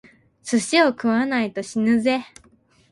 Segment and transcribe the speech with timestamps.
[0.41, 2.23] 寿司を食わないと死ぬぜ！